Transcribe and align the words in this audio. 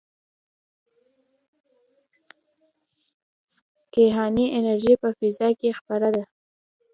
کیهاني 3.93 4.45
انرژي 4.57 4.93
په 5.01 5.09
فضا 5.17 5.49
کې 5.59 5.69
خپره 5.79 6.07
ده. 6.15 6.23